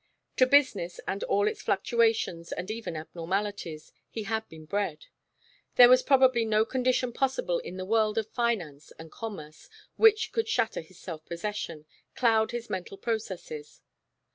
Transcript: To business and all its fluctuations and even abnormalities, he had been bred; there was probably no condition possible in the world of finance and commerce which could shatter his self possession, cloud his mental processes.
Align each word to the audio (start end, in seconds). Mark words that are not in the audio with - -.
To 0.37 0.47
business 0.47 0.99
and 1.07 1.23
all 1.25 1.47
its 1.47 1.61
fluctuations 1.61 2.51
and 2.51 2.71
even 2.71 2.95
abnormalities, 2.95 3.93
he 4.09 4.23
had 4.23 4.49
been 4.49 4.65
bred; 4.65 5.05
there 5.75 5.89
was 5.89 6.01
probably 6.01 6.43
no 6.43 6.65
condition 6.65 7.13
possible 7.13 7.59
in 7.59 7.77
the 7.77 7.85
world 7.85 8.17
of 8.17 8.27
finance 8.27 8.91
and 8.97 9.11
commerce 9.11 9.69
which 9.97 10.31
could 10.31 10.47
shatter 10.47 10.81
his 10.81 10.97
self 10.99 11.23
possession, 11.27 11.85
cloud 12.15 12.49
his 12.49 12.67
mental 12.67 12.97
processes. 12.97 13.83